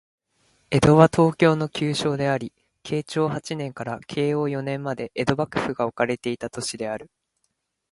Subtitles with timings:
[0.71, 2.51] 江戸は、東京の旧称であり、
[2.81, 7.11] 慶長八年から慶応四年まで江戸幕府が置かれていた都市である